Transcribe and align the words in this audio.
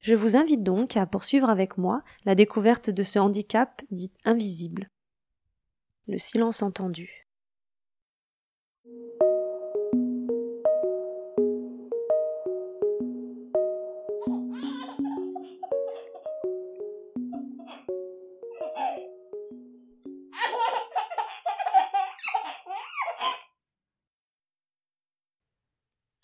Je 0.00 0.14
vous 0.14 0.34
invite 0.34 0.62
donc 0.62 0.96
à 0.96 1.04
poursuivre 1.04 1.50
avec 1.50 1.76
moi 1.76 2.02
la 2.24 2.34
découverte 2.34 2.88
de 2.88 3.02
ce 3.02 3.18
handicap 3.18 3.82
dit 3.90 4.10
invisible. 4.24 4.88
Le 6.08 6.16
silence 6.16 6.62
entendu. 6.62 7.26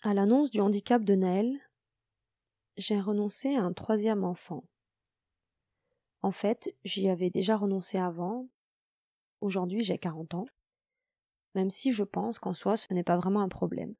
À 0.01 0.13
l'annonce 0.15 0.49
du 0.49 0.61
handicap 0.61 1.03
de 1.03 1.13
Naël, 1.13 1.59
j'ai 2.77 2.99
renoncé 2.99 3.55
à 3.55 3.63
un 3.63 3.73
troisième 3.73 4.23
enfant. 4.23 4.63
En 6.21 6.31
fait, 6.31 6.73
j'y 6.83 7.09
avais 7.09 7.29
déjà 7.29 7.55
renoncé 7.55 7.97
avant. 7.97 8.47
Aujourd'hui, 9.41 9.81
j'ai 9.81 9.97
40 9.97 10.35
ans. 10.35 10.45
Même 11.55 11.69
si 11.69 11.91
je 11.91 12.03
pense 12.03 12.39
qu'en 12.39 12.53
soi, 12.53 12.77
ce 12.77 12.93
n'est 12.93 13.03
pas 13.03 13.17
vraiment 13.17 13.41
un 13.41 13.49
problème. 13.49 13.95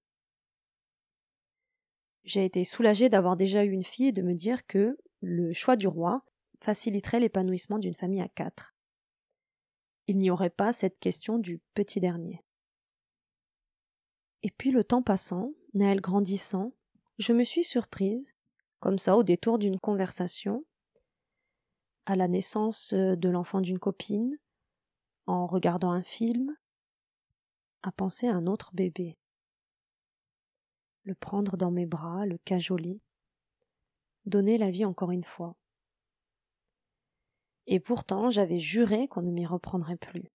J'ai 2.24 2.46
été 2.46 2.64
soulagée 2.64 3.10
d'avoir 3.10 3.36
déjà 3.36 3.64
eu 3.64 3.72
une 3.72 3.84
fille 3.84 4.08
et 4.08 4.12
de 4.12 4.22
me 4.22 4.34
dire 4.34 4.68
que 4.68 4.98
le 5.22 5.54
choix 5.54 5.76
du 5.76 5.88
roi 5.88 6.24
faciliterait 6.60 7.20
l'épanouissement 7.20 7.80
d'une 7.80 7.94
famille 7.94 8.22
à 8.22 8.28
quatre. 8.28 8.76
Il 10.08 10.18
n'y 10.18 10.30
aurait 10.30 10.50
pas 10.50 10.72
cette 10.72 11.00
question 11.00 11.40
du 11.40 11.60
petit 11.74 12.00
dernier. 12.00 12.44
Et 14.44 14.52
puis 14.52 14.72
le 14.72 14.84
temps 14.84 15.02
passant, 15.02 15.54
Naël 15.74 16.02
grandissant, 16.02 16.74
je 17.18 17.34
me 17.34 17.44
suis 17.44 17.64
surprise 17.64 18.37
comme 18.80 19.00
ça, 19.00 19.18
au 19.18 19.24
détour 19.24 19.60
d'une 19.60 19.80
conversation, 19.80 20.64
à 22.06 22.16
la 22.16 22.28
naissance 22.28 22.94
euh, 22.94 23.16
de 23.16 23.30
l'enfant 23.30 23.62
d'une 23.62 23.80
copine, 23.80 24.38
en 25.26 25.46
regardant 25.46 25.92
un 25.92 26.04
film, 26.04 26.56
à 27.84 27.92
penser 27.92 28.28
à 28.28 28.36
un 28.36 28.48
autre 28.48 28.72
bébé. 28.74 29.18
Le 31.04 31.16
prendre 31.16 31.58
dans 31.58 31.72
mes 31.72 31.86
bras, 31.86 32.26
le 32.26 32.38
cajoler, 32.40 33.02
donner 34.26 34.58
la 34.58 34.72
vie 34.72 34.86
encore 34.86 35.12
une 35.12 35.24
fois. 35.24 35.56
Et 37.66 37.80
pourtant, 37.80 38.30
j'avais 38.30 38.60
juré 38.60 39.08
qu'on 39.08 39.22
ne 39.22 39.32
m'y 39.32 39.46
reprendrait 39.46 39.98
plus. 39.98 40.32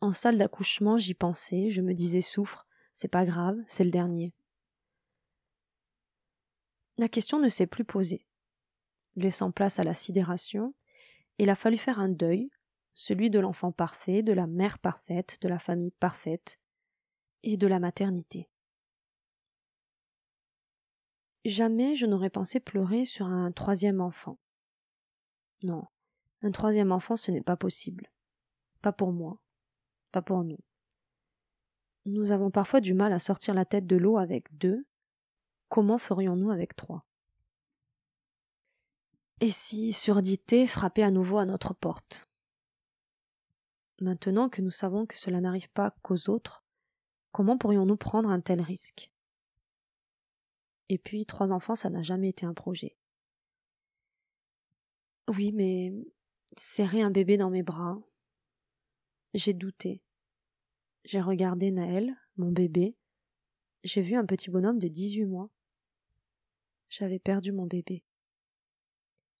En 0.00 0.12
salle 0.12 0.38
d'accouchement, 0.38 0.96
j'y 0.96 1.14
pensais, 1.14 1.70
je 1.70 1.80
me 1.80 1.94
disais 1.94 2.20
souffre, 2.20 2.66
c'est 2.92 3.08
pas 3.08 3.24
grave, 3.24 3.56
c'est 3.66 3.84
le 3.84 3.90
dernier. 3.90 4.32
La 6.98 7.08
question 7.08 7.38
ne 7.38 7.48
s'est 7.48 7.66
plus 7.66 7.84
posée. 7.84 8.26
Laissant 9.16 9.50
place 9.50 9.78
à 9.78 9.84
la 9.84 9.94
sidération, 9.94 10.74
il 11.38 11.50
a 11.50 11.54
fallu 11.54 11.76
faire 11.76 11.98
un 11.98 12.08
deuil, 12.08 12.50
celui 12.94 13.28
de 13.28 13.38
l'enfant 13.38 13.72
parfait, 13.72 14.22
de 14.22 14.32
la 14.32 14.46
mère 14.46 14.78
parfaite, 14.78 15.38
de 15.42 15.48
la 15.48 15.58
famille 15.58 15.90
parfaite 15.92 16.58
et 17.42 17.56
de 17.56 17.66
la 17.66 17.78
maternité. 17.78 18.48
Jamais 21.44 21.94
je 21.94 22.06
n'aurais 22.06 22.30
pensé 22.30 22.58
pleurer 22.58 23.04
sur 23.04 23.26
un 23.26 23.52
troisième 23.52 24.00
enfant. 24.00 24.38
Non, 25.62 25.84
un 26.42 26.50
troisième 26.50 26.92
enfant 26.92 27.16
ce 27.16 27.30
n'est 27.30 27.42
pas 27.42 27.56
possible. 27.56 28.10
Pas 28.80 28.92
pour 28.92 29.12
moi, 29.12 29.38
pas 30.12 30.22
pour 30.22 30.42
nous. 30.44 30.58
Nous 32.06 32.32
avons 32.32 32.50
parfois 32.50 32.80
du 32.80 32.94
mal 32.94 33.12
à 33.12 33.18
sortir 33.18 33.52
la 33.52 33.64
tête 33.64 33.86
de 33.86 33.96
l'eau 33.96 34.16
avec 34.16 34.56
deux, 34.56 34.86
comment 35.68 35.98
ferions-nous 35.98 36.50
avec 36.50 36.76
trois? 36.76 37.04
Et 39.40 39.50
si 39.50 39.92
surdité 39.92 40.66
frappait 40.66 41.02
à 41.02 41.10
nouveau 41.10 41.38
à 41.38 41.44
notre 41.44 41.74
porte? 41.74 42.28
Maintenant 44.00 44.48
que 44.48 44.62
nous 44.62 44.70
savons 44.70 45.06
que 45.06 45.18
cela 45.18 45.40
n'arrive 45.40 45.70
pas 45.70 45.90
qu'aux 46.02 46.30
autres, 46.30 46.64
comment 47.32 47.58
pourrions-nous 47.58 47.96
prendre 47.96 48.30
un 48.30 48.40
tel 48.40 48.60
risque? 48.60 49.10
Et 50.88 50.98
puis, 50.98 51.26
trois 51.26 51.52
enfants, 51.52 51.74
ça 51.74 51.90
n'a 51.90 52.02
jamais 52.02 52.28
été 52.28 52.46
un 52.46 52.54
projet. 52.54 52.96
Oui, 55.28 55.52
mais 55.52 55.92
serrer 56.56 57.02
un 57.02 57.10
bébé 57.10 57.36
dans 57.36 57.50
mes 57.50 57.62
bras. 57.62 57.98
J'ai 59.34 59.52
douté. 59.52 60.02
J'ai 61.04 61.20
regardé 61.20 61.70
Naël, 61.70 62.16
mon 62.36 62.52
bébé. 62.52 62.96
J'ai 63.82 64.02
vu 64.02 64.14
un 64.14 64.24
petit 64.24 64.50
bonhomme 64.50 64.78
de 64.78 64.88
dix-huit 64.88 65.26
mois. 65.26 65.50
J'avais 66.88 67.18
perdu 67.18 67.52
mon 67.52 67.66
bébé. 67.66 68.04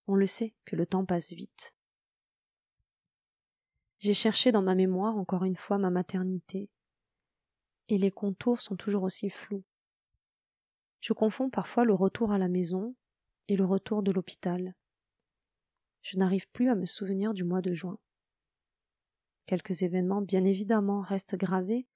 On 0.06 0.14
le 0.14 0.26
sait 0.26 0.54
que 0.64 0.76
le 0.76 0.86
temps 0.86 1.04
passe 1.04 1.32
vite. 1.32 1.74
J'ai 3.98 4.14
cherché 4.14 4.52
dans 4.52 4.62
ma 4.62 4.74
mémoire 4.74 5.16
encore 5.16 5.44
une 5.44 5.56
fois 5.56 5.78
ma 5.78 5.90
maternité, 5.90 6.70
et 7.88 7.98
les 7.98 8.10
contours 8.10 8.60
sont 8.60 8.76
toujours 8.76 9.04
aussi 9.04 9.30
flous. 9.30 9.64
Je 11.00 11.12
confonds 11.12 11.50
parfois 11.50 11.84
le 11.84 11.94
retour 11.94 12.32
à 12.32 12.38
la 12.38 12.48
maison 12.48 12.94
et 13.48 13.56
le 13.56 13.64
retour 13.64 14.02
de 14.02 14.12
l'hôpital. 14.12 14.74
Je 16.02 16.18
n'arrive 16.18 16.48
plus 16.50 16.68
à 16.68 16.74
me 16.74 16.86
souvenir 16.86 17.32
du 17.32 17.44
mois 17.44 17.62
de 17.62 17.72
juin. 17.72 17.98
Quelques 19.46 19.82
événements, 19.82 20.22
bien 20.22 20.44
évidemment, 20.44 21.00
restent 21.00 21.36
gravés, 21.36 21.86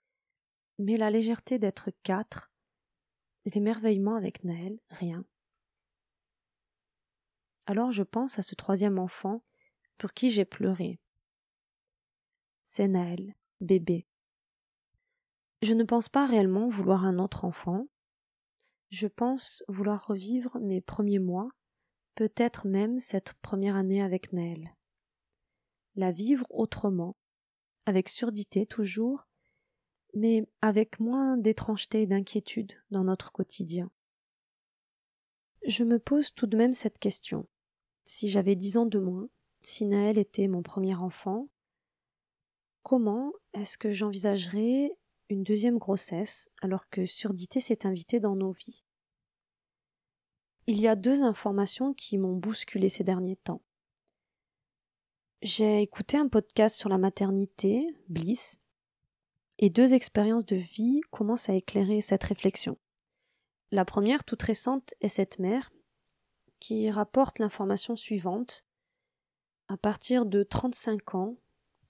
mais 0.78 0.96
la 0.96 1.10
légèreté 1.10 1.58
d'être 1.58 1.90
quatre, 2.02 2.50
l'émerveillement 3.44 4.14
avec 4.14 4.44
Naël, 4.44 4.78
rien. 4.90 5.24
Alors 7.70 7.92
je 7.92 8.02
pense 8.02 8.36
à 8.36 8.42
ce 8.42 8.56
troisième 8.56 8.98
enfant 8.98 9.44
pour 9.96 10.12
qui 10.12 10.28
j'ai 10.28 10.44
pleuré. 10.44 10.98
C'est 12.64 12.88
Naël, 12.88 13.36
bébé. 13.60 14.08
Je 15.62 15.74
ne 15.74 15.84
pense 15.84 16.08
pas 16.08 16.26
réellement 16.26 16.68
vouloir 16.68 17.04
un 17.04 17.20
autre 17.20 17.44
enfant. 17.44 17.86
Je 18.90 19.06
pense 19.06 19.62
vouloir 19.68 20.04
revivre 20.04 20.58
mes 20.58 20.80
premiers 20.80 21.20
mois, 21.20 21.48
peut-être 22.16 22.66
même 22.66 22.98
cette 22.98 23.34
première 23.34 23.76
année 23.76 24.02
avec 24.02 24.32
Naël. 24.32 24.74
La 25.94 26.10
vivre 26.10 26.48
autrement, 26.50 27.14
avec 27.86 28.08
surdité 28.08 28.66
toujours, 28.66 29.28
mais 30.12 30.44
avec 30.60 30.98
moins 30.98 31.36
d'étrangeté 31.36 32.02
et 32.02 32.06
d'inquiétude 32.08 32.72
dans 32.90 33.04
notre 33.04 33.30
quotidien. 33.30 33.92
Je 35.68 35.84
me 35.84 36.00
pose 36.00 36.34
tout 36.34 36.48
de 36.48 36.56
même 36.56 36.74
cette 36.74 36.98
question 36.98 37.46
si 38.04 38.28
j'avais 38.28 38.56
dix 38.56 38.76
ans 38.76 38.86
de 38.86 38.98
moins, 38.98 39.28
si 39.62 39.84
Naël 39.86 40.18
était 40.18 40.48
mon 40.48 40.62
premier 40.62 40.94
enfant, 40.94 41.48
comment 42.82 43.32
est-ce 43.52 43.78
que 43.78 43.92
j'envisagerais 43.92 44.90
une 45.28 45.42
deuxième 45.42 45.78
grossesse 45.78 46.50
alors 46.62 46.88
que 46.88 47.06
surdité 47.06 47.60
s'est 47.60 47.86
invitée 47.86 48.20
dans 48.20 48.36
nos 48.36 48.52
vies? 48.52 48.82
Il 50.66 50.80
y 50.80 50.88
a 50.88 50.96
deux 50.96 51.22
informations 51.22 51.94
qui 51.94 52.18
m'ont 52.18 52.36
bousculé 52.36 52.88
ces 52.88 53.04
derniers 53.04 53.36
temps. 53.36 53.62
J'ai 55.42 55.80
écouté 55.80 56.16
un 56.16 56.28
podcast 56.28 56.76
sur 56.76 56.88
la 56.88 56.98
maternité, 56.98 57.86
Bliss, 58.08 58.58
et 59.58 59.70
deux 59.70 59.94
expériences 59.94 60.46
de 60.46 60.56
vie 60.56 61.00
commencent 61.10 61.48
à 61.48 61.54
éclairer 61.54 62.00
cette 62.00 62.24
réflexion. 62.24 62.78
La 63.70 63.84
première, 63.84 64.24
toute 64.24 64.42
récente, 64.42 64.94
est 65.00 65.08
cette 65.08 65.38
mère 65.38 65.70
qui 66.60 66.90
rapporte 66.90 67.38
l'information 67.38 67.96
suivante. 67.96 68.66
À 69.68 69.76
partir 69.76 70.26
de 70.26 70.42
35 70.42 71.14
ans, 71.14 71.36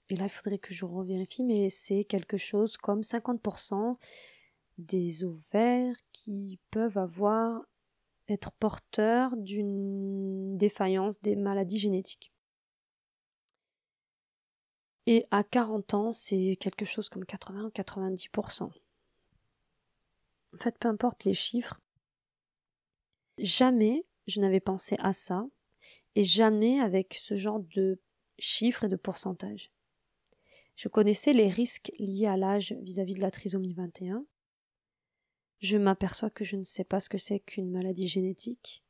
et 0.09 0.15
là 0.15 0.25
il 0.25 0.29
faudrait 0.29 0.59
que 0.59 0.73
je 0.73 0.85
revérifie, 0.85 1.43
mais 1.43 1.69
c'est 1.69 2.03
quelque 2.03 2.37
chose 2.37 2.77
comme 2.77 3.01
50% 3.01 3.97
des 4.77 5.23
ovaires 5.23 5.95
qui 6.11 6.59
peuvent 6.71 6.97
avoir 6.97 7.61
être 8.27 8.51
porteurs 8.53 9.35
d'une 9.35 10.57
défaillance 10.57 11.21
des 11.21 11.35
maladies 11.35 11.79
génétiques. 11.79 12.31
Et 15.07 15.25
à 15.31 15.43
40 15.43 15.93
ans, 15.93 16.11
c'est 16.11 16.55
quelque 16.59 16.85
chose 16.85 17.09
comme 17.09 17.23
80-90%. 17.23 18.63
En 20.53 20.57
fait, 20.57 20.77
peu 20.77 20.87
importe 20.87 21.25
les 21.25 21.33
chiffres, 21.33 21.79
jamais 23.37 24.05
je 24.27 24.39
n'avais 24.39 24.59
pensé 24.59 24.95
à 24.99 25.13
ça, 25.13 25.47
et 26.15 26.23
jamais 26.23 26.79
avec 26.79 27.13
ce 27.13 27.35
genre 27.35 27.59
de 27.59 27.99
chiffres 28.39 28.85
et 28.85 28.89
de 28.89 28.95
pourcentages. 28.95 29.71
Je 30.75 30.87
connaissais 30.87 31.33
les 31.33 31.49
risques 31.49 31.91
liés 31.99 32.27
à 32.27 32.37
l'âge 32.37 32.73
vis-à-vis 32.81 33.13
de 33.13 33.21
la 33.21 33.31
trisomie 33.31 33.73
21. 33.73 34.25
Je 35.59 35.77
m'aperçois 35.77 36.31
que 36.31 36.43
je 36.43 36.55
ne 36.55 36.63
sais 36.63 36.83
pas 36.83 36.99
ce 36.99 37.09
que 37.09 37.19
c'est 37.19 37.39
qu'une 37.39 37.69
maladie 37.69 38.07
génétique, 38.07 38.83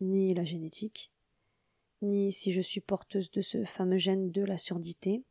ni 0.00 0.32
la 0.32 0.44
génétique, 0.44 1.12
ni 2.00 2.32
si 2.32 2.52
je 2.52 2.60
suis 2.60 2.80
porteuse 2.80 3.30
de 3.30 3.42
ce 3.42 3.64
fameux 3.64 3.98
gène 3.98 4.30
de 4.30 4.42
la 4.42 4.56
surdité. 4.56 5.24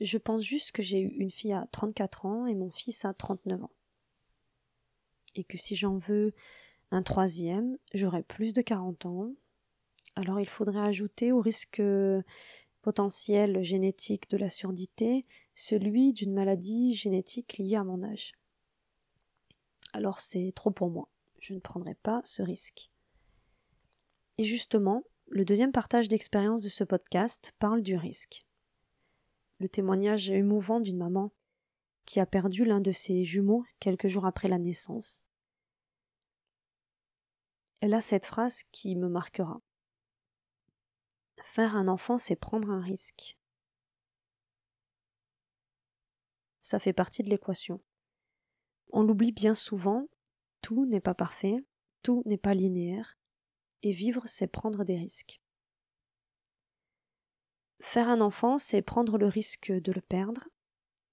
Je 0.00 0.18
pense 0.18 0.42
juste 0.42 0.72
que 0.72 0.82
j'ai 0.82 1.00
eu 1.00 1.08
une 1.08 1.30
fille 1.30 1.52
à 1.52 1.66
34 1.72 2.26
ans 2.26 2.46
et 2.46 2.54
mon 2.54 2.70
fils 2.70 3.04
à 3.04 3.14
39 3.14 3.64
ans. 3.64 3.72
Et 5.34 5.44
que 5.44 5.56
si 5.56 5.76
j'en 5.76 5.96
veux 5.96 6.34
un 6.90 7.02
troisième, 7.02 7.76
j'aurai 7.94 8.22
plus 8.22 8.54
de 8.54 8.62
40 8.62 9.06
ans. 9.06 9.32
Alors 10.16 10.40
il 10.40 10.48
faudrait 10.48 10.86
ajouter 10.86 11.32
au 11.32 11.40
risque 11.40 11.82
potentiel 12.82 13.62
génétique 13.62 14.30
de 14.30 14.36
la 14.36 14.48
surdité 14.48 15.26
celui 15.54 16.12
d'une 16.12 16.32
maladie 16.32 16.94
génétique 16.94 17.58
liée 17.58 17.76
à 17.76 17.84
mon 17.84 18.02
âge. 18.02 18.32
Alors 19.92 20.20
c'est 20.20 20.52
trop 20.54 20.70
pour 20.70 20.90
moi. 20.90 21.08
Je 21.38 21.54
ne 21.54 21.60
prendrai 21.60 21.94
pas 21.94 22.20
ce 22.24 22.42
risque. 22.42 22.90
Et 24.38 24.44
justement, 24.44 25.04
le 25.28 25.44
deuxième 25.44 25.72
partage 25.72 26.08
d'expérience 26.08 26.62
de 26.62 26.68
ce 26.68 26.84
podcast 26.84 27.54
parle 27.58 27.82
du 27.82 27.96
risque. 27.96 28.46
Le 29.58 29.68
témoignage 29.68 30.30
émouvant 30.30 30.80
d'une 30.80 30.98
maman 30.98 31.32
qui 32.06 32.20
a 32.20 32.26
perdu 32.26 32.64
l'un 32.64 32.80
de 32.80 32.92
ses 32.92 33.24
jumeaux 33.24 33.64
quelques 33.80 34.06
jours 34.06 34.24
après 34.24 34.48
la 34.48 34.58
naissance. 34.58 35.24
Elle 37.80 37.94
a 37.94 38.00
cette 38.00 38.26
phrase 38.26 38.64
qui 38.72 38.96
me 38.96 39.08
marquera. 39.08 39.60
Faire 41.42 41.76
un 41.76 41.86
enfant, 41.86 42.18
c'est 42.18 42.36
prendre 42.36 42.70
un 42.70 42.80
risque. 42.80 43.38
Ça 46.60 46.78
fait 46.78 46.92
partie 46.92 47.22
de 47.22 47.30
l'équation. 47.30 47.80
On 48.90 49.02
l'oublie 49.02 49.32
bien 49.32 49.54
souvent, 49.54 50.08
tout 50.60 50.86
n'est 50.86 51.00
pas 51.00 51.14
parfait, 51.14 51.56
tout 52.02 52.22
n'est 52.26 52.36
pas 52.38 52.54
linéaire, 52.54 53.16
et 53.82 53.92
vivre, 53.92 54.22
c'est 54.26 54.48
prendre 54.48 54.84
des 54.84 54.96
risques. 54.96 55.40
Faire 57.80 58.08
un 58.08 58.20
enfant, 58.20 58.58
c'est 58.58 58.82
prendre 58.82 59.18
le 59.18 59.26
risque 59.26 59.70
de 59.70 59.92
le 59.92 60.00
perdre, 60.00 60.48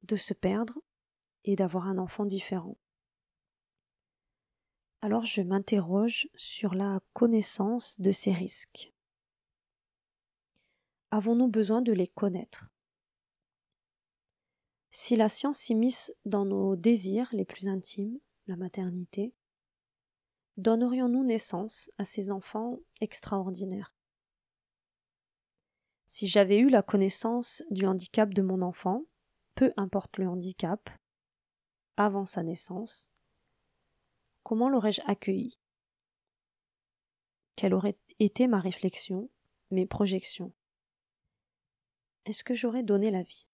de 0.03 0.15
se 0.15 0.33
perdre, 0.33 0.79
et 1.43 1.55
d'avoir 1.55 1.87
un 1.87 1.99
enfant 1.99 2.25
différent. 2.25 2.75
Alors 5.01 5.23
je 5.23 5.41
m'interroge 5.41 6.27
sur 6.35 6.73
la 6.73 6.99
connaissance 7.13 7.99
de 7.99 8.11
ces 8.11 8.31
risques. 8.31 8.91
Avons-nous 11.11 11.47
besoin 11.47 11.81
de 11.81 11.93
les 11.93 12.07
connaître? 12.07 12.71
Si 14.89 15.15
la 15.15 15.29
science 15.29 15.57
s'immisce 15.57 16.13
dans 16.25 16.45
nos 16.45 16.75
désirs 16.75 17.29
les 17.33 17.45
plus 17.45 17.67
intimes, 17.67 18.19
la 18.47 18.55
maternité, 18.55 19.33
donnerions-nous 20.57 21.23
naissance 21.23 21.91
à 21.97 22.05
ces 22.05 22.31
enfants 22.31 22.79
extraordinaires? 23.01 23.93
Si 26.07 26.27
j'avais 26.27 26.57
eu 26.57 26.69
la 26.69 26.81
connaissance 26.81 27.63
du 27.71 27.85
handicap 27.85 28.33
de 28.33 28.41
mon 28.41 28.61
enfant, 28.61 29.03
peu 29.55 29.73
importe 29.77 30.17
le 30.17 30.27
handicap, 30.27 30.89
avant 31.97 32.25
sa 32.25 32.43
naissance, 32.43 33.09
comment 34.45 34.69
l'aurais-je 34.69 35.01
accueilli 35.07 35.57
Quelle 37.57 37.73
aurait 37.73 37.97
été 38.19 38.47
ma 38.47 38.59
réflexion, 38.59 39.29
mes 39.71 39.87
projections? 39.87 40.53
Est-ce 42.25 42.43
que 42.43 42.53
j'aurais 42.53 42.83
donné 42.83 43.09
la 43.09 43.23
vie? 43.23 43.47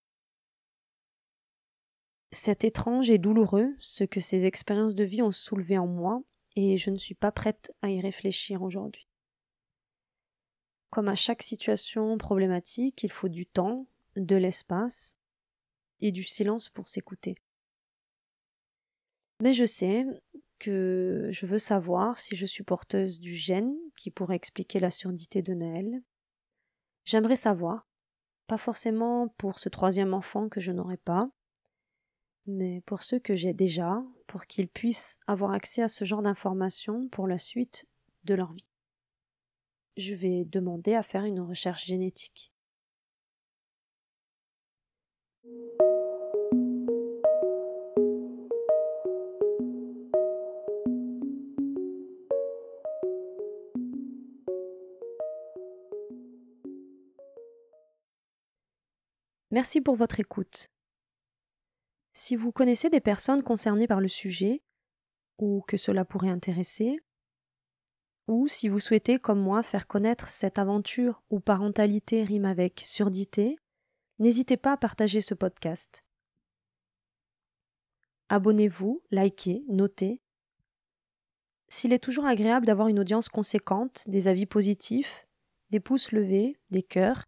C'est 2.34 2.66
étrange 2.66 3.10
et 3.10 3.18
douloureux 3.18 3.74
ce 3.80 4.04
que 4.04 4.20
ces 4.20 4.46
expériences 4.46 4.94
de 4.94 5.06
vie 5.06 5.22
ont 5.22 5.32
soulevé 5.32 5.78
en 5.78 5.88
moi, 5.88 6.22
et 6.58 6.78
je 6.78 6.90
ne 6.90 6.98
suis 6.98 7.16
pas 7.16 7.32
prête 7.32 7.74
à 7.82 7.90
y 7.90 8.02
réfléchir 8.02 8.62
aujourd'hui. 8.62 9.08
Comme 10.90 11.08
à 11.08 11.16
chaque 11.16 11.42
situation 11.42 12.18
problématique, 12.18 13.02
il 13.04 13.12
faut 13.12 13.30
du 13.30 13.46
temps, 13.46 13.88
de 14.18 14.36
l'espace 14.36 15.16
et 16.02 16.12
du 16.12 16.24
silence 16.24 16.70
pour 16.70 16.90
s'écouter. 16.90 17.36
Mais 19.42 19.54
je 19.54 19.66
sais 19.66 20.06
que 20.62 21.28
je 21.32 21.48
veux 21.48 21.58
savoir 21.58 22.20
si 22.20 22.36
je 22.36 22.46
suis 22.46 22.64
porteuse 22.64 23.20
du 23.20 23.34
gène 23.34 23.76
qui 23.96 24.12
pourrait 24.12 24.36
expliquer 24.36 24.80
la 24.80 24.92
surdité 24.92 25.42
de 25.42 25.56
Naël. 25.56 26.04
J'aimerais 27.04 27.36
savoir, 27.36 27.88
pas 28.46 28.60
forcément 28.60 29.28
pour 29.40 29.58
ce 29.58 29.70
troisième 29.70 30.14
enfant 30.14 30.50
que 30.50 30.60
je 30.60 30.72
n'aurai 30.72 30.98
pas, 30.98 31.32
mais 32.46 32.82
pour 32.82 33.02
ceux 33.02 33.18
que 33.18 33.34
j'ai 33.34 33.54
déjà, 33.54 34.04
pour 34.28 34.46
qu'ils 34.46 34.68
puissent 34.68 35.18
avoir 35.26 35.52
accès 35.52 35.82
à 35.82 35.88
ce 35.88 36.06
genre 36.06 36.22
d'informations 36.22 37.08
pour 37.10 37.28
la 37.28 37.40
suite 37.40 37.88
de 38.24 38.36
leur 38.36 38.54
vie. 38.54 38.70
Je 39.98 40.14
vais 40.14 40.46
demander 40.46 40.94
à 40.94 41.02
faire 41.02 41.26
une 41.26 41.42
recherche 41.42 41.86
génétique. 41.86 42.54
Merci 59.52 59.82
pour 59.82 59.96
votre 59.96 60.22
écoute. 60.22 60.70
Si 62.14 62.38
vous 62.38 62.54
connaissez 62.54 62.90
des 62.90 63.02
personnes 63.02 63.44
concernées 63.44 63.88
par 63.88 64.00
le 64.00 64.08
sujet, 64.08 64.64
ou 65.40 65.62
que 65.68 65.76
cela 65.76 66.06
pourrait 66.06 66.30
intéresser, 66.30 67.00
ou 68.28 68.48
si 68.48 68.70
vous 68.70 68.80
souhaitez, 68.80 69.20
comme 69.20 69.42
moi, 69.42 69.62
faire 69.62 69.88
connaître 69.88 70.30
cette 70.30 70.58
aventure 70.58 71.22
où 71.30 71.42
parentalité 71.42 72.24
rime 72.24 72.46
avec 72.46 72.82
surdité, 72.86 73.58
n'hésitez 74.20 74.56
pas 74.56 74.74
à 74.74 74.78
partager 74.78 75.20
ce 75.20 75.34
podcast. 75.34 76.06
Abonnez-vous, 78.30 79.04
likez, 79.12 79.66
notez. 79.68 80.22
S'il 81.68 81.92
est 81.92 82.00
toujours 82.04 82.26
agréable 82.26 82.66
d'avoir 82.66 82.88
une 82.88 83.00
audience 83.00 83.28
conséquente, 83.28 84.08
des 84.08 84.30
avis 84.30 84.46
positifs, 84.46 85.28
des 85.72 85.82
pouces 85.82 86.14
levés, 86.14 86.58
des 86.70 86.84
cœurs, 86.84 87.26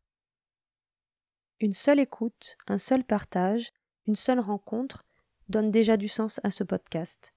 une 1.63 1.71
seule 1.71 2.01
écoute, 2.01 2.57
un 2.67 2.77
seul 2.77 3.05
partage, 3.05 3.71
une 4.05 4.17
seule 4.17 4.41
rencontre 4.41 5.05
donne 5.47 5.71
déjà 5.71 5.95
du 5.95 6.09
sens 6.09 6.41
à 6.43 6.49
ce 6.49 6.65
podcast. 6.65 7.33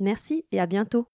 Merci 0.00 0.46
et 0.50 0.58
à 0.58 0.64
bientôt. 0.64 1.08